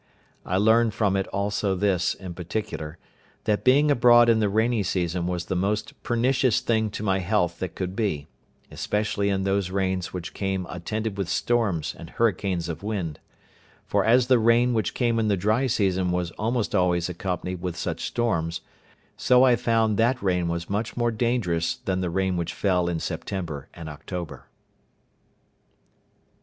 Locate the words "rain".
14.39-14.73, 20.19-20.47, 22.09-22.37